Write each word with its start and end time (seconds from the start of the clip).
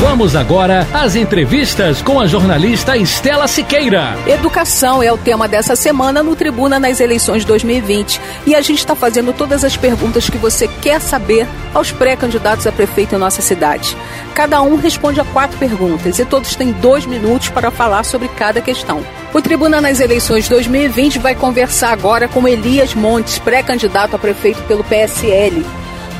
Vamos 0.00 0.34
agora 0.34 0.88
às 0.94 1.14
entrevistas 1.14 2.00
com 2.00 2.18
a 2.18 2.26
jornalista 2.26 2.96
Estela 2.96 3.46
Siqueira. 3.46 4.16
Educação 4.26 5.02
é 5.02 5.12
o 5.12 5.18
tema 5.18 5.46
dessa 5.46 5.76
semana 5.76 6.22
no 6.22 6.34
Tribuna 6.34 6.80
nas 6.80 7.00
eleições 7.00 7.44
2020 7.44 8.18
e 8.46 8.54
a 8.54 8.62
gente 8.62 8.78
está 8.78 8.94
fazendo 8.94 9.30
todas 9.34 9.62
as 9.62 9.76
perguntas 9.76 10.30
que 10.30 10.38
você 10.38 10.66
quer 10.66 11.02
saber 11.02 11.46
aos 11.74 11.92
pré-candidatos 11.92 12.66
a 12.66 12.72
prefeito 12.72 13.14
em 13.14 13.18
nossa 13.18 13.42
cidade. 13.42 13.94
Cada 14.34 14.62
um 14.62 14.76
responde 14.76 15.20
a 15.20 15.24
quatro 15.24 15.58
perguntas 15.58 16.18
e 16.18 16.24
todos 16.24 16.56
têm 16.56 16.72
dois 16.72 17.04
minutos 17.04 17.50
para 17.50 17.70
falar 17.70 18.02
sobre 18.04 18.28
cada 18.28 18.62
questão. 18.62 19.04
O 19.34 19.42
Tribuna 19.42 19.82
nas 19.82 20.00
eleições 20.00 20.48
2020 20.48 21.18
vai 21.18 21.34
conversar 21.34 21.92
agora 21.92 22.26
com 22.26 22.48
Elias 22.48 22.94
Montes, 22.94 23.38
pré-candidato 23.38 24.16
a 24.16 24.18
prefeito 24.18 24.62
pelo 24.62 24.82
PSL. 24.82 25.62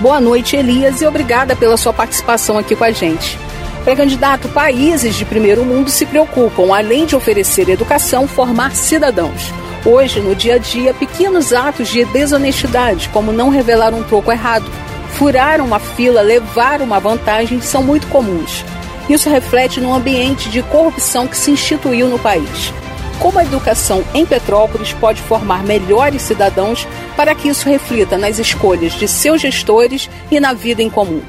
Boa 0.00 0.20
noite, 0.20 0.54
Elias, 0.54 1.00
e 1.00 1.06
obrigada 1.06 1.56
pela 1.56 1.78
sua 1.78 1.94
participação 1.94 2.58
aqui 2.58 2.76
com 2.76 2.84
a 2.84 2.90
gente. 2.90 3.49
Pré-candidato, 3.84 4.48
países 4.50 5.14
de 5.14 5.24
primeiro 5.24 5.64
mundo 5.64 5.90
se 5.90 6.04
preocupam, 6.04 6.74
além 6.74 7.06
de 7.06 7.16
oferecer 7.16 7.68
educação, 7.68 8.28
formar 8.28 8.76
cidadãos. 8.76 9.52
Hoje, 9.84 10.20
no 10.20 10.34
dia 10.34 10.56
a 10.56 10.58
dia, 10.58 10.92
pequenos 10.92 11.54
atos 11.54 11.88
de 11.88 12.04
desonestidade, 12.04 13.08
como 13.08 13.32
não 13.32 13.48
revelar 13.48 13.94
um 13.94 14.02
troco 14.02 14.30
errado, 14.30 14.70
furar 15.14 15.62
uma 15.62 15.78
fila, 15.78 16.20
levar 16.20 16.82
uma 16.82 17.00
vantagem, 17.00 17.62
são 17.62 17.82
muito 17.82 18.06
comuns. 18.08 18.64
Isso 19.08 19.30
reflete 19.30 19.80
no 19.80 19.94
ambiente 19.94 20.50
de 20.50 20.62
corrupção 20.62 21.26
que 21.26 21.36
se 21.36 21.50
instituiu 21.50 22.06
no 22.08 22.18
país. 22.18 22.72
Como 23.18 23.38
a 23.38 23.44
educação 23.44 24.04
em 24.14 24.26
Petrópolis 24.26 24.92
pode 24.92 25.22
formar 25.22 25.64
melhores 25.64 26.22
cidadãos 26.22 26.86
para 27.16 27.34
que 27.34 27.48
isso 27.48 27.68
reflita 27.68 28.18
nas 28.18 28.38
escolhas 28.38 28.92
de 28.92 29.08
seus 29.08 29.40
gestores 29.40 30.08
e 30.30 30.38
na 30.38 30.52
vida 30.52 30.82
em 30.82 30.90
comum? 30.90 31.22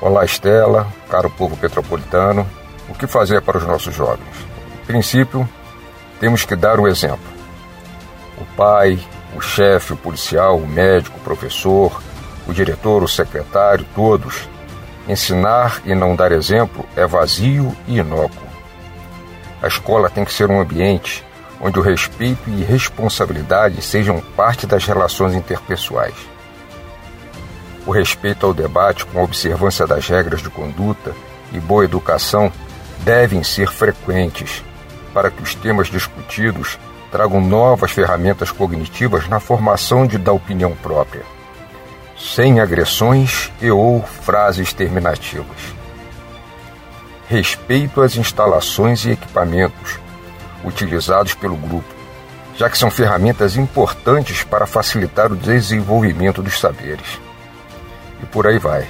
Olá, 0.00 0.24
Estela, 0.24 0.86
caro 1.10 1.28
povo 1.28 1.56
petropolitano. 1.56 2.46
O 2.88 2.94
que 2.94 3.08
fazer 3.08 3.42
para 3.42 3.58
os 3.58 3.64
nossos 3.64 3.92
jovens? 3.92 4.46
Em 4.82 4.86
princípio, 4.86 5.46
temos 6.20 6.44
que 6.44 6.54
dar 6.54 6.78
o 6.78 6.86
exemplo. 6.86 7.26
O 8.40 8.44
pai, 8.56 8.96
o 9.34 9.40
chefe, 9.40 9.94
o 9.94 9.96
policial, 9.96 10.56
o 10.56 10.68
médico, 10.68 11.18
o 11.18 11.24
professor, 11.24 12.00
o 12.46 12.52
diretor, 12.52 13.02
o 13.02 13.08
secretário, 13.08 13.84
todos. 13.92 14.48
Ensinar 15.08 15.82
e 15.84 15.96
não 15.96 16.14
dar 16.14 16.30
exemplo 16.30 16.86
é 16.94 17.04
vazio 17.04 17.76
e 17.88 17.98
inócuo. 17.98 18.46
A 19.60 19.66
escola 19.66 20.08
tem 20.08 20.24
que 20.24 20.32
ser 20.32 20.48
um 20.48 20.60
ambiente 20.60 21.26
onde 21.60 21.76
o 21.76 21.82
respeito 21.82 22.48
e 22.48 22.62
responsabilidade 22.62 23.82
sejam 23.82 24.20
parte 24.36 24.64
das 24.64 24.84
relações 24.84 25.34
interpessoais. 25.34 26.14
O 27.88 27.90
respeito 27.90 28.44
ao 28.44 28.52
debate 28.52 29.06
com 29.06 29.18
a 29.18 29.22
observância 29.22 29.86
das 29.86 30.06
regras 30.06 30.42
de 30.42 30.50
conduta 30.50 31.14
e 31.50 31.58
boa 31.58 31.86
educação 31.86 32.52
devem 32.98 33.42
ser 33.42 33.72
frequentes 33.72 34.62
para 35.14 35.30
que 35.30 35.42
os 35.42 35.54
temas 35.54 35.88
discutidos 35.88 36.78
tragam 37.10 37.40
novas 37.40 37.90
ferramentas 37.90 38.50
cognitivas 38.50 39.26
na 39.26 39.40
formação 39.40 40.06
de, 40.06 40.18
da 40.18 40.30
opinião 40.32 40.72
própria, 40.82 41.22
sem 42.14 42.60
agressões 42.60 43.50
e 43.58 43.70
ou 43.70 44.02
frases 44.02 44.70
terminativas. 44.74 45.74
Respeito 47.26 48.02
às 48.02 48.16
instalações 48.16 49.06
e 49.06 49.12
equipamentos 49.12 49.98
utilizados 50.62 51.32
pelo 51.32 51.56
grupo, 51.56 51.88
já 52.54 52.68
que 52.68 52.76
são 52.76 52.90
ferramentas 52.90 53.56
importantes 53.56 54.44
para 54.44 54.66
facilitar 54.66 55.32
o 55.32 55.36
desenvolvimento 55.36 56.42
dos 56.42 56.60
saberes 56.60 57.18
e 58.22 58.26
por 58.26 58.46
aí 58.46 58.58
vai. 58.58 58.86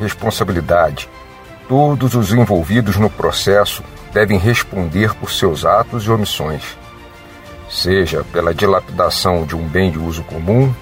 Responsabilidade. 0.00 1.08
Todos 1.68 2.14
os 2.14 2.32
envolvidos 2.32 2.96
no 2.96 3.08
processo 3.08 3.82
devem 4.12 4.38
responder 4.38 5.14
por 5.14 5.30
seus 5.30 5.64
atos 5.64 6.04
e 6.04 6.10
omissões, 6.10 6.76
seja 7.70 8.24
pela 8.32 8.54
dilapidação 8.54 9.44
de 9.46 9.56
um 9.56 9.66
bem 9.66 9.90
de 9.90 9.98
uso 9.98 10.22
comum, 10.24 10.74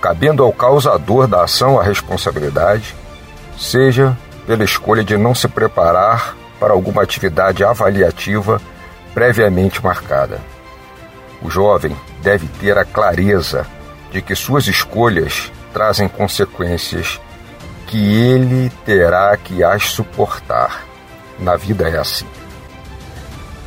cabendo 0.00 0.42
ao 0.42 0.52
causador 0.52 1.28
da 1.28 1.44
ação 1.44 1.78
a 1.78 1.82
responsabilidade, 1.82 2.94
seja 3.56 4.16
pela 4.46 4.64
escolha 4.64 5.04
de 5.04 5.16
não 5.16 5.34
se 5.34 5.46
preparar 5.46 6.34
para 6.58 6.72
alguma 6.72 7.02
atividade 7.02 7.62
avaliativa 7.62 8.60
previamente 9.14 9.82
marcada. 9.82 10.40
O 11.40 11.50
jovem 11.50 11.96
deve 12.20 12.46
ter 12.60 12.76
a 12.78 12.84
clareza 12.84 13.66
de 14.10 14.20
que 14.20 14.34
suas 14.34 14.66
escolhas 14.66 15.52
trazem 15.72 16.08
consequências 16.08 17.20
que 17.86 17.98
ele 17.98 18.70
terá 18.84 19.36
que 19.36 19.62
as 19.62 19.84
suportar. 19.84 20.84
Na 21.38 21.56
vida 21.56 21.88
é 21.88 21.98
assim. 21.98 22.26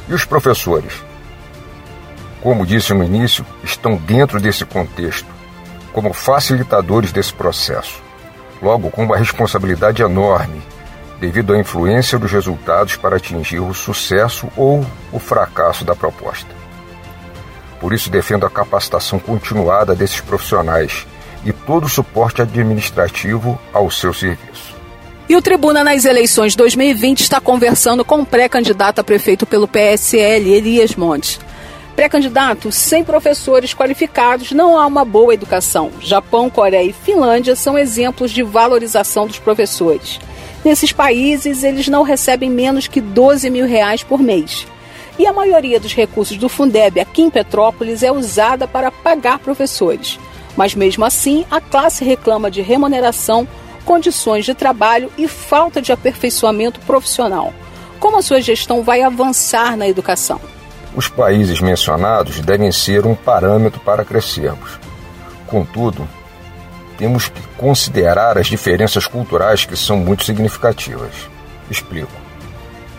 E 0.08 0.14
os 0.14 0.24
professores? 0.24 1.04
Como 2.42 2.66
disse 2.66 2.94
no 2.94 3.04
início, 3.04 3.46
estão 3.64 3.96
dentro 3.98 4.40
desse 4.40 4.66
contexto, 4.66 5.28
como 5.92 6.14
facilitadores 6.14 7.12
desse 7.12 7.34
processo, 7.34 8.02
logo 8.62 8.90
com 8.92 9.04
uma 9.04 9.18
responsabilidade 9.18 10.02
enorme, 10.02 10.62
devido 11.20 11.54
à 11.54 11.58
influência 11.58 12.20
dos 12.20 12.32
resultados 12.32 12.96
para 12.96 13.16
atingir 13.16 13.60
o 13.60 13.74
sucesso 13.74 14.48
ou 14.56 14.86
o 15.12 15.20
fracasso 15.20 15.84
da 15.84 15.96
proposta. 15.96 16.50
Por 17.80 17.94
isso, 17.94 18.10
defendo 18.10 18.46
a 18.46 18.50
capacitação 18.50 19.18
continuada 19.18 19.96
desses 19.96 20.22
profissionais 20.22 21.06
e 21.46 21.54
todo 21.54 21.86
o 21.86 21.90
suporte 21.90 22.42
administrativo 22.42 23.60
ao 23.72 23.90
seu 23.92 24.14
serviço. 24.14 24.76
E 25.30 25.36
o 25.36 25.42
Tribuna 25.42 25.84
nas 25.84 26.06
eleições 26.06 26.56
2020 26.56 27.22
está 27.22 27.40
conversando 27.40 28.04
com 28.04 28.22
o 28.22 28.26
pré-candidato 28.26 29.00
a 29.00 29.04
prefeito 29.04 29.46
pelo 29.46 29.68
PSL, 29.68 30.52
Elias 30.52 30.96
Montes. 30.96 31.40
Pré-candidato, 31.96 32.72
sem 32.72 33.04
professores 33.04 33.74
qualificados 33.74 34.52
não 34.52 34.78
há 34.78 34.86
uma 34.86 35.06
boa 35.06 35.34
educação. 35.34 35.92
Japão, 36.02 36.50
Coreia 36.50 36.90
e 36.90 36.94
Finlândia 36.94 37.56
são 37.56 37.78
exemplos 37.78 38.32
de 38.32 38.44
valorização 38.44 39.26
dos 39.26 39.40
professores. 39.40 40.20
Nesses 40.64 40.92
países, 40.92 41.64
eles 41.64 41.88
não 41.88 42.04
recebem 42.04 42.50
menos 42.50 42.88
que 42.88 43.00
12 43.00 43.50
mil 43.50 43.66
reais 43.66 44.04
por 44.04 44.20
mês. 44.20 44.68
E 45.18 45.26
a 45.26 45.32
maioria 45.32 45.80
dos 45.80 45.94
recursos 45.94 46.38
do 46.38 46.50
Fundeb 46.50 47.00
aqui 47.00 47.22
em 47.22 47.30
Petrópolis 47.30 48.04
é 48.04 48.12
usada 48.12 48.68
para 48.68 48.92
pagar 48.92 49.40
professores. 49.40 50.20
Mas 50.56 50.74
mesmo 50.74 51.04
assim, 51.04 51.46
a 51.52 51.60
classe 51.60 52.06
reclama 52.06 52.50
de 52.50 52.62
remuneração, 52.62 53.48
condições 53.84 54.46
de 54.46 54.54
trabalho 54.54 55.12
e 55.18 55.28
falta 55.28 55.82
de 55.82 55.92
aperfeiçoamento 55.92 56.80
profissional. 56.82 57.54
Como 58.00 58.18
a 58.18 58.22
sua 58.22 58.42
gestão 58.42 58.84
vai 58.84 59.02
avançar 59.02 59.76
na 59.76 59.88
educação? 59.88 60.40
Os 60.96 61.08
países 61.08 61.60
mencionados 61.60 62.40
devem 62.40 62.72
ser 62.72 63.06
um 63.06 63.16
parâmetro 63.16 63.80
para 63.82 64.06
crescermos. 64.06 64.80
Contudo, 65.48 66.08
temos 66.98 67.28
que 67.28 67.42
considerar 67.58 68.38
as 68.38 68.48
diferenças 68.48 69.06
culturais 69.06 69.66
que 69.66 69.76
são 69.76 69.98
muito 69.98 70.24
significativas. 70.24 71.12
Explico. 71.70 72.12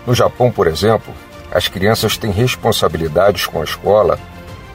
No 0.07 0.15
Japão, 0.15 0.51
por 0.51 0.67
exemplo, 0.67 1.13
as 1.51 1.69
crianças 1.69 2.19
têm 2.19 2.31
responsabilidades 2.31 3.47
com 3.47 3.61
a 3.61 3.65
escola 3.65 4.19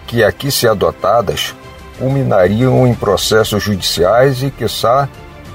que 0.07 0.23
aqui, 0.23 0.51
se 0.51 0.67
adotadas, 0.67 1.55
culminariam 2.01 2.87
em 2.87 2.95
processos 2.95 3.61
judiciais 3.61 4.41
e, 4.41 4.49
quiçá, 4.49 5.07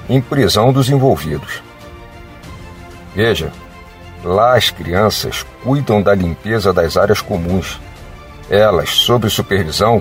em 0.08 0.20
prisão 0.20 0.72
dos 0.72 0.88
envolvidos. 0.88 1.60
Veja, 3.16 3.50
lá 4.22 4.56
as 4.56 4.70
crianças 4.70 5.44
cuidam 5.64 6.00
da 6.00 6.14
limpeza 6.14 6.72
das 6.72 6.96
áreas 6.96 7.20
comuns. 7.20 7.80
Elas, 8.48 8.90
sob 8.90 9.28
supervisão, 9.28 10.00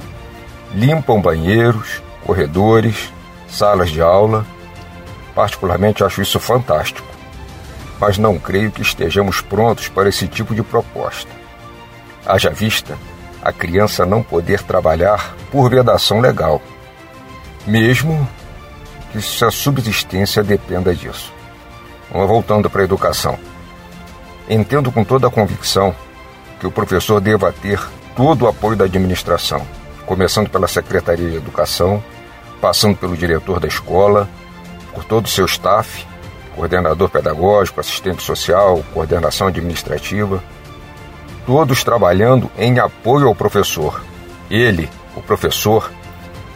limpam 0.71 1.19
banheiros, 1.19 2.03
corredores, 2.24 3.12
salas 3.47 3.89
de 3.89 4.00
aula. 4.00 4.45
Particularmente 5.33 6.03
acho 6.03 6.21
isso 6.21 6.39
fantástico, 6.39 7.07
mas 8.00 8.19
não 8.19 8.38
creio 8.38 8.71
que 8.71 8.83
estejamos 8.83 9.42
prontos 9.42 9.88
para 9.88 10.09
esse 10.09 10.27
tipo 10.27 10.53
de 10.53 10.62
proposta. 10.62 11.31
Haja 12.24 12.51
vista 12.51 12.95
a 13.45 13.53
criança 13.53 14.07
não 14.07 14.24
poder 14.24 14.63
trabalhar 14.63 15.36
por 15.51 15.69
vedação 15.69 16.19
legal, 16.19 16.59
mesmo 17.68 18.27
que 19.12 19.21
sua 19.21 19.51
subsistência 19.51 20.44
dependa 20.44 20.95
disso. 20.95 21.31
Mas 22.12 22.27
voltando 22.27 22.71
para 22.71 22.81
a 22.81 22.86
educação. 22.86 23.38
Entendo 24.50 24.92
com 24.92 25.03
toda 25.03 25.27
a 25.27 25.31
convicção 25.31 25.94
que 26.59 26.65
o 26.65 26.71
professor 26.71 27.21
deva 27.21 27.53
ter 27.53 27.80
todo 28.15 28.45
o 28.45 28.47
apoio 28.47 28.75
da 28.75 28.86
administração, 28.86 29.62
começando 30.07 30.50
pela 30.50 30.68
Secretaria 30.68 31.30
de 31.30 31.38
Educação, 31.38 32.03
passando 32.59 32.97
pelo 32.97 33.15
diretor 33.15 33.59
da 33.59 33.68
escola, 33.68 34.27
por 34.92 35.03
todo 35.03 35.25
o 35.25 35.30
seu 35.30 35.45
staff, 35.45 36.03
coordenador 36.56 37.09
pedagógico, 37.09 37.80
assistente 37.80 38.24
social, 38.24 38.83
coordenação 38.92 39.47
administrativa, 39.47 40.44
todos 41.45 41.83
trabalhando 41.83 42.50
em 42.57 42.80
apoio 42.80 43.27
ao 43.27 43.36
professor. 43.36 44.03
Ele, 44.50 44.89
o 45.15 45.21
professor, 45.21 45.92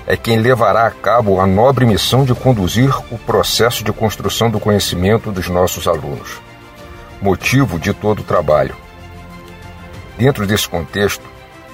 é 0.06 0.18
quem 0.18 0.39
levará 0.39 0.88
a 0.88 0.91
cabo 0.91 1.39
a 1.39 1.45
nobre 1.45 1.86
missão 1.86 2.25
de 2.25 2.33
conduzir 2.33 2.89
o 3.12 3.18
processo 3.18 3.83
de 3.83 3.94
construção 3.94 4.50
do 4.50 4.59
conhecimento 4.59 5.31
dos 5.31 5.47
nossos 5.47 5.88
alunos, 5.88 6.41
motivo 7.21 7.77
de 7.77 7.94
todo 7.94 8.19
o 8.19 8.24
trabalho. 8.24 8.75
Dentro 10.18 10.47
desse 10.47 10.68
contexto, 10.68 11.24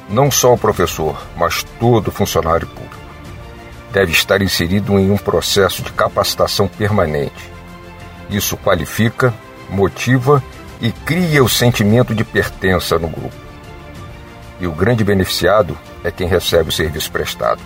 não 0.09 0.29
só 0.29 0.53
o 0.53 0.57
professor, 0.57 1.17
mas 1.37 1.63
todo 1.79 2.11
funcionário 2.11 2.67
público 2.67 3.05
deve 3.95 4.11
estar 4.11 4.41
inserido 4.41 4.99
em 4.99 5.09
um 5.09 5.15
processo 5.15 5.81
de 5.81 5.93
capacitação 5.93 6.67
permanente. 6.67 7.49
Isso 8.29 8.57
qualifica, 8.57 9.33
motiva 9.69 10.43
e 10.43 10.64
cria 11.05 11.43
o 11.43 11.49
sentimento 11.49 12.13
de 12.13 12.23
pertença 12.23 12.97
no 12.97 13.07
grupo. 13.07 13.35
E 14.59 14.67
o 14.67 14.71
grande 14.71 15.03
beneficiado 15.03 15.77
é 16.03 16.11
quem 16.11 16.27
recebe 16.27 16.69
o 16.69 16.71
serviço 16.71 17.11
prestado. 17.11 17.61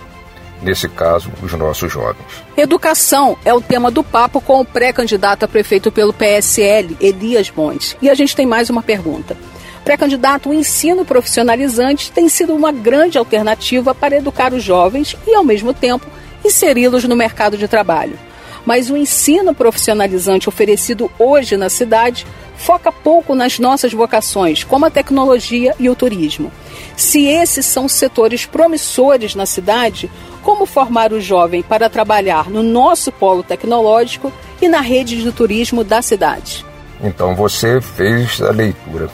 Nesse 0.62 0.88
caso, 0.88 1.30
os 1.42 1.52
nossos 1.54 1.90
jovens. 1.90 2.26
Educação 2.56 3.38
é 3.44 3.54
o 3.54 3.60
tema 3.60 3.90
do 3.90 4.04
papo 4.04 4.40
com 4.40 4.60
o 4.60 4.64
pré-candidato 4.64 5.44
a 5.44 5.48
prefeito 5.48 5.90
pelo 5.90 6.12
PSL, 6.12 6.96
Elias 7.00 7.50
Montes. 7.50 7.96
E 8.02 8.10
a 8.10 8.14
gente 8.14 8.36
tem 8.36 8.46
mais 8.46 8.68
uma 8.68 8.82
pergunta. 8.82 9.36
Pré-candidato, 9.84 10.50
o 10.50 10.54
ensino 10.54 11.04
profissionalizante 11.04 12.12
tem 12.12 12.28
sido 12.28 12.54
uma 12.54 12.70
grande 12.70 13.16
alternativa 13.16 13.94
para 13.94 14.16
educar 14.16 14.52
os 14.52 14.62
jovens 14.62 15.16
e, 15.26 15.34
ao 15.34 15.42
mesmo 15.42 15.72
tempo, 15.72 16.06
inseri-los 16.44 17.04
no 17.04 17.16
mercado 17.16 17.56
de 17.56 17.66
trabalho. 17.66 18.18
Mas 18.66 18.90
o 18.90 18.96
ensino 18.96 19.54
profissionalizante 19.54 20.48
oferecido 20.48 21.10
hoje 21.18 21.56
na 21.56 21.70
cidade 21.70 22.26
foca 22.60 22.92
pouco 22.92 23.34
nas 23.34 23.58
nossas 23.58 23.92
vocações, 23.92 24.62
como 24.62 24.84
a 24.84 24.90
tecnologia 24.90 25.74
e 25.78 25.88
o 25.88 25.94
turismo. 25.96 26.52
Se 26.94 27.26
esses 27.26 27.64
são 27.64 27.88
setores 27.88 28.44
promissores 28.44 29.34
na 29.34 29.46
cidade, 29.46 30.10
como 30.42 30.66
formar 30.66 31.12
o 31.12 31.20
jovem 31.20 31.62
para 31.62 31.88
trabalhar 31.88 32.50
no 32.50 32.62
nosso 32.62 33.10
polo 33.10 33.42
tecnológico 33.42 34.30
e 34.60 34.68
na 34.68 34.80
rede 34.80 35.22
de 35.22 35.32
turismo 35.32 35.82
da 35.82 36.02
cidade? 36.02 36.64
Então 37.02 37.34
você 37.34 37.80
fez 37.80 38.42
a 38.42 38.50
leitura. 38.50 39.08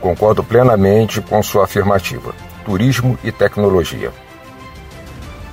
Concordo 0.00 0.42
plenamente 0.42 1.20
com 1.20 1.40
sua 1.44 1.64
afirmativa. 1.64 2.34
Turismo 2.64 3.16
e 3.22 3.30
tecnologia. 3.30 4.12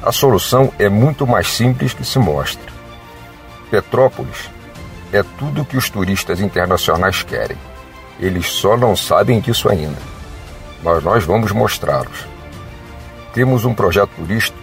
A 0.02 0.12
solução 0.12 0.74
é 0.80 0.90
muito 0.90 1.28
mais 1.28 1.48
simples 1.48 1.94
que 1.94 2.04
se 2.04 2.18
mostra. 2.18 2.72
Petrópolis 3.70 4.50
é 5.12 5.24
tudo 5.24 5.62
o 5.62 5.66
que 5.66 5.78
os 5.78 5.90
turistas 5.90 6.40
internacionais 6.40 7.24
querem. 7.24 7.58
Eles 8.20 8.48
só 8.48 8.78
não 8.78 8.96
sabem 8.96 9.40
disso 9.40 9.70
ainda. 9.70 9.98
Mas 10.84 11.04
nós 11.04 11.24
vamos 11.24 11.52
mostrá-los. 11.52 12.28
Temos 13.34 13.66
um 13.66 13.74
projeto 13.74 14.12
turístico 14.16 14.58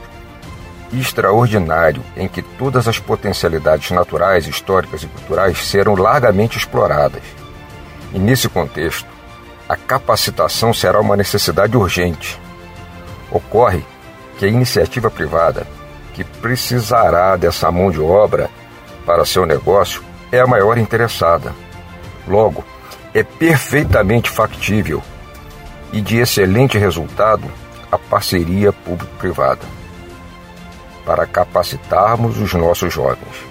extraordinário 0.92 2.02
em 2.16 2.28
que 2.28 2.42
todas 2.42 2.86
as 2.86 2.98
potencialidades 2.98 3.90
naturais, 3.90 4.46
históricas 4.46 5.02
e 5.02 5.06
culturais 5.06 5.66
serão 5.66 5.94
largamente 5.94 6.56
exploradas. 6.56 7.22
E 8.12 8.18
nesse 8.18 8.48
contexto, 8.48 9.08
a 9.68 9.76
capacitação 9.76 10.72
será 10.72 11.00
uma 11.00 11.16
necessidade 11.16 11.76
urgente. 11.76 12.40
Ocorre 13.30 13.84
que 14.38 14.44
a 14.44 14.48
iniciativa 14.48 15.10
privada, 15.10 15.66
que 16.14 16.22
precisará 16.22 17.36
dessa 17.36 17.70
mão 17.70 17.90
de 17.90 18.00
obra 18.00 18.48
para 19.04 19.24
seu 19.24 19.44
negócio, 19.44 20.02
é 20.32 20.40
a 20.40 20.46
maior 20.46 20.78
interessada. 20.78 21.54
Logo, 22.26 22.64
é 23.14 23.22
perfeitamente 23.22 24.28
factível 24.28 25.02
e 25.92 26.00
de 26.00 26.18
excelente 26.18 26.76
resultado 26.76 27.50
a 27.90 27.96
parceria 27.96 28.72
público-privada 28.72 29.62
para 31.04 31.24
capacitarmos 31.24 32.38
os 32.38 32.52
nossos 32.54 32.92
jovens. 32.92 33.46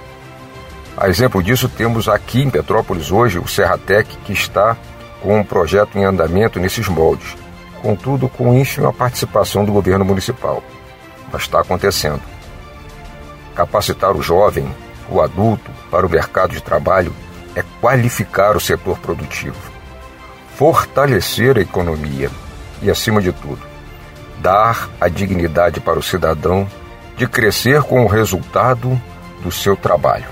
A 0.98 1.10
exemplo 1.10 1.42
disso, 1.42 1.68
temos 1.68 2.07
aqui 2.07 2.42
em 2.42 2.50
Petrópolis 2.50 3.12
hoje 3.12 3.39
o 3.39 3.48
Serratec, 3.48 4.16
que 4.25 4.33
está 4.33 4.77
com 5.22 5.39
um 5.39 5.44
projeto 5.44 5.98
em 5.98 6.06
andamento 6.06 6.60
nesses 6.60 6.88
moldes, 6.88 7.36
contudo 7.81 8.30
com 8.30 8.54
ínfima 8.54 8.94
participação 8.94 9.66
do 9.66 9.72
governo 9.72 10.06
municipal. 10.06 10.63
Mas 11.31 11.44
está 11.44 11.62
acontecendo. 11.62 12.22
Capacitar 13.56 14.16
o 14.16 14.22
jovem, 14.22 14.69
o 15.10 15.22
adulto, 15.22 15.72
para 15.92 16.06
o 16.06 16.10
mercado 16.10 16.52
de 16.52 16.62
trabalho 16.62 17.13
é 17.56 17.63
qualificar 17.80 18.56
o 18.56 18.60
setor 18.60 19.00
produtivo, 19.00 19.57
fortalecer 20.56 21.57
a 21.57 21.62
economia 21.62 22.30
e, 22.81 22.90
acima 22.90 23.22
de 23.22 23.31
tudo, 23.31 23.62
dar 24.40 24.90
a 25.00 25.07
dignidade 25.07 25.80
para 25.80 26.00
o 26.00 26.04
cidadão 26.04 26.68
de 27.16 27.28
crescer 27.28 27.81
com 27.84 28.04
o 28.04 28.07
resultado 28.07 29.02
do 29.42 29.52
seu 29.52 29.75
trabalho. 29.75 30.28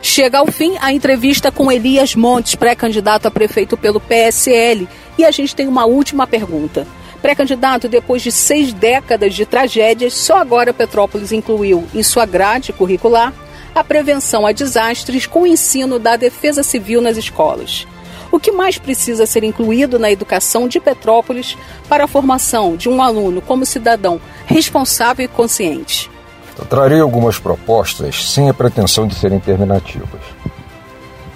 Chega 0.00 0.38
ao 0.38 0.46
fim 0.46 0.76
a 0.80 0.92
entrevista 0.92 1.50
com 1.50 1.70
Elias 1.70 2.14
Montes, 2.14 2.54
pré-candidato 2.54 3.26
a 3.26 3.30
prefeito 3.30 3.76
pelo 3.76 4.00
PSL. 4.00 4.88
E 5.18 5.24
a 5.24 5.30
gente 5.30 5.54
tem 5.54 5.66
uma 5.66 5.84
última 5.84 6.26
pergunta. 6.26 6.86
Pré-candidato, 7.20 7.88
depois 7.88 8.22
de 8.22 8.30
seis 8.30 8.72
décadas 8.72 9.34
de 9.34 9.44
tragédias, 9.44 10.14
só 10.14 10.38
agora 10.38 10.72
Petrópolis 10.72 11.32
incluiu 11.32 11.84
em 11.92 12.02
sua 12.02 12.24
grade 12.24 12.72
curricular 12.72 13.34
a 13.78 13.84
prevenção 13.84 14.44
a 14.44 14.52
desastres 14.52 15.26
com 15.26 15.42
o 15.42 15.46
ensino 15.46 15.98
da 15.98 16.16
defesa 16.16 16.62
civil 16.62 17.00
nas 17.00 17.16
escolas. 17.16 17.86
O 18.30 18.38
que 18.38 18.50
mais 18.50 18.76
precisa 18.76 19.24
ser 19.24 19.44
incluído 19.44 19.98
na 19.98 20.10
educação 20.10 20.68
de 20.68 20.80
Petrópolis 20.80 21.56
para 21.88 22.04
a 22.04 22.08
formação 22.08 22.76
de 22.76 22.88
um 22.88 23.00
aluno 23.00 23.40
como 23.40 23.64
cidadão 23.64 24.20
responsável 24.46 25.24
e 25.24 25.28
consciente? 25.28 26.10
Eu 26.58 26.64
trarei 26.66 27.00
algumas 27.00 27.38
propostas 27.38 28.30
sem 28.30 28.48
a 28.48 28.54
pretensão 28.54 29.06
de 29.06 29.14
serem 29.14 29.38
terminativas. 29.38 30.20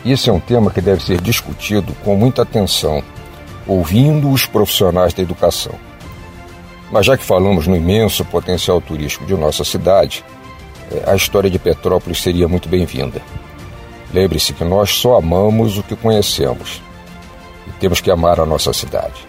Esse 0.05 0.29
é 0.29 0.33
um 0.33 0.41
tema 0.41 0.71
que 0.71 0.81
deve 0.81 1.03
ser 1.03 1.21
discutido 1.21 1.95
com 2.05 2.17
muita 2.17 2.43
atenção, 2.43 3.05
ouvindo 3.69 4.29
os 4.29 4.47
profissionais 4.47 5.15
da 5.15 5.23
educação. 5.23 5.77
Mas 6.91 7.07
já 7.07 7.17
que 7.17 7.25
falamos 7.25 7.69
no 7.69 7.77
imenso 7.77 8.25
potencial 8.25 8.81
turístico 8.81 9.25
de 9.25 9.35
nossa 9.35 9.63
cidade, 9.63 10.25
a 11.07 11.15
história 11.15 11.51
de 11.51 11.59
Petrópolis 11.59 12.23
seria 12.23 12.49
muito 12.49 12.69
bem-vinda. 12.69 13.21
Lembre-se 14.13 14.53
que 14.53 14.65
nós 14.65 14.91
só 14.91 15.17
amamos 15.17 15.79
o 15.79 15.83
que 15.83 15.97
conhecemos 15.97 16.83
e 17.67 17.71
temos 17.81 18.01
que 18.01 18.11
amar 18.11 18.41
a 18.41 18.47
nossa 18.47 18.73
cidade. 18.73 19.27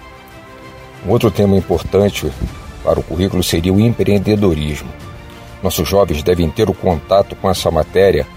Um 1.06 1.12
outro 1.12 1.32
tema 1.32 1.56
importante 1.56 2.32
para 2.84 3.00
o 3.00 3.04
currículo 3.04 3.44
seria 3.44 3.74
o 3.74 3.80
empreendedorismo. 3.80 4.90
Nossos 5.62 5.88
jovens 5.88 6.22
devem 6.22 6.50
ter 6.50 6.70
o 6.70 6.74
contato 6.74 7.36
com 7.36 7.50
essa 7.50 7.72
matéria 7.72 8.28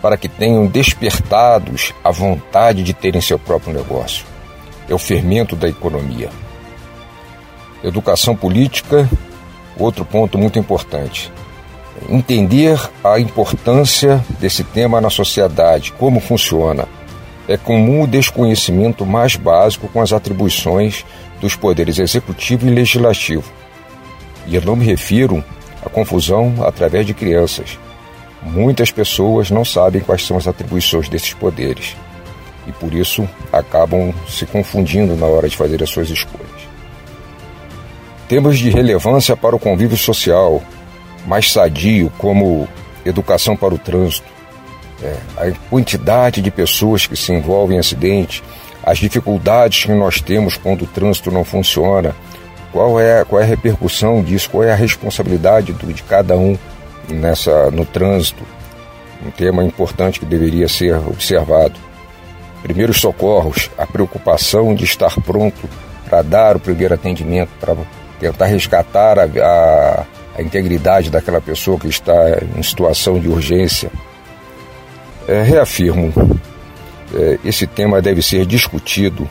para 0.00 0.16
que 0.16 0.28
tenham 0.28 0.66
despertados 0.66 1.94
a 2.02 2.10
vontade 2.10 2.82
de 2.82 2.92
terem 2.92 3.20
seu 3.20 3.38
próprio 3.38 3.72
negócio. 3.72 4.26
É 4.88 4.94
o 4.94 4.98
fermento 4.98 5.54
da 5.54 5.68
economia. 5.68 6.28
Educação 7.84 8.34
política, 8.34 9.08
outro 9.78 10.04
ponto 10.04 10.36
muito 10.36 10.58
importante. 10.58 11.32
Entender 12.08 12.78
a 13.04 13.18
importância 13.18 14.24
desse 14.40 14.64
tema 14.64 15.00
na 15.00 15.10
sociedade, 15.10 15.92
como 15.92 16.20
funciona. 16.20 16.86
É 17.48 17.56
comum 17.56 18.02
o 18.02 18.06
desconhecimento 18.06 19.04
mais 19.04 19.36
básico 19.36 19.88
com 19.88 20.00
as 20.00 20.12
atribuições 20.12 21.04
dos 21.40 21.56
poderes 21.56 21.98
executivo 21.98 22.66
e 22.66 22.70
legislativo. 22.70 23.50
E 24.46 24.54
eu 24.54 24.62
não 24.62 24.76
me 24.76 24.84
refiro 24.84 25.44
à 25.84 25.88
confusão 25.88 26.54
através 26.64 27.06
de 27.06 27.14
crianças. 27.14 27.78
Muitas 28.42 28.90
pessoas 28.90 29.50
não 29.50 29.64
sabem 29.64 30.00
quais 30.00 30.26
são 30.26 30.36
as 30.36 30.46
atribuições 30.46 31.08
desses 31.08 31.34
poderes 31.34 31.96
e 32.66 32.72
por 32.72 32.92
isso 32.94 33.28
acabam 33.52 34.12
se 34.28 34.46
confundindo 34.46 35.16
na 35.16 35.26
hora 35.26 35.48
de 35.48 35.56
fazer 35.56 35.82
as 35.82 35.90
suas 35.90 36.08
escolhas. 36.10 36.48
Temas 38.28 38.58
de 38.58 38.70
relevância 38.70 39.36
para 39.36 39.54
o 39.54 39.58
convívio 39.58 39.96
social, 39.96 40.62
mais 41.26 41.50
sadio, 41.52 42.10
como 42.18 42.68
educação 43.04 43.56
para 43.56 43.74
o 43.74 43.78
trânsito, 43.78 44.26
é, 45.02 45.16
a 45.36 45.52
quantidade 45.68 46.40
de 46.40 46.50
pessoas 46.50 47.06
que 47.06 47.16
se 47.16 47.32
envolvem 47.32 47.76
em 47.76 47.80
acidente, 47.80 48.42
as 48.84 48.98
dificuldades 48.98 49.84
que 49.84 49.92
nós 49.92 50.20
temos 50.20 50.56
quando 50.56 50.82
o 50.82 50.86
trânsito 50.86 51.30
não 51.30 51.44
funciona, 51.44 52.14
qual 52.72 52.98
é, 52.98 53.24
qual 53.24 53.40
é 53.40 53.44
a 53.44 53.48
repercussão 53.48 54.22
disso, 54.22 54.50
qual 54.50 54.64
é 54.64 54.72
a 54.72 54.76
responsabilidade 54.76 55.72
do, 55.72 55.92
de 55.92 56.02
cada 56.02 56.36
um 56.36 56.56
nessa 57.08 57.70
no 57.70 57.84
trânsito. 57.84 58.42
um 59.24 59.30
tema 59.30 59.62
importante 59.62 60.18
que 60.18 60.26
deveria 60.26 60.68
ser 60.68 60.96
observado. 60.96 61.78
Primeiros 62.62 63.00
socorros, 63.00 63.70
a 63.76 63.86
preocupação 63.86 64.74
de 64.74 64.84
estar 64.84 65.14
pronto 65.20 65.68
para 66.08 66.22
dar 66.22 66.56
o 66.56 66.60
primeiro 66.60 66.94
atendimento, 66.94 67.50
para 67.60 67.76
tentar 68.18 68.46
resgatar 68.46 69.18
a, 69.18 69.24
a, 69.24 70.04
a, 70.36 70.42
integridade 70.42 71.10
daquela 71.10 71.40
pessoa 71.40 71.78
que 71.78 71.88
está 71.88 72.12
em 72.56 72.62
situação 72.62 73.18
de 73.18 73.28
urgência. 73.28 73.90
É, 75.28 75.42
reafirmo, 75.42 76.12
é, 77.14 77.38
esse 77.44 77.66
tema 77.66 78.02
deve 78.02 78.22
ser 78.22 78.44
discutido 78.46 79.28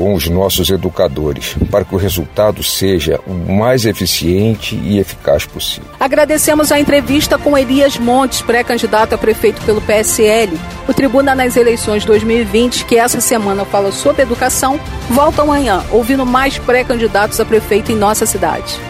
com 0.00 0.14
os 0.14 0.28
nossos 0.28 0.70
educadores, 0.70 1.56
para 1.70 1.84
que 1.84 1.94
o 1.94 1.98
resultado 1.98 2.62
seja 2.62 3.20
o 3.26 3.34
mais 3.34 3.84
eficiente 3.84 4.74
e 4.74 4.98
eficaz 4.98 5.44
possível. 5.44 5.90
Agradecemos 6.00 6.72
a 6.72 6.80
entrevista 6.80 7.36
com 7.36 7.58
Elias 7.58 7.98
Montes, 7.98 8.40
pré-candidato 8.40 9.14
a 9.14 9.18
prefeito 9.18 9.60
pelo 9.62 9.80
PSL. 9.82 10.58
O 10.88 10.94
Tribuna 10.94 11.34
nas 11.34 11.54
eleições 11.54 12.04
2020, 12.04 12.86
que 12.86 12.96
essa 12.96 13.20
semana 13.20 13.66
fala 13.66 13.92
sobre 13.92 14.22
educação, 14.22 14.80
volta 15.10 15.42
amanhã, 15.42 15.84
ouvindo 15.90 16.24
mais 16.24 16.56
pré-candidatos 16.56 17.38
a 17.38 17.44
prefeito 17.44 17.92
em 17.92 17.96
nossa 17.96 18.24
cidade. 18.24 18.89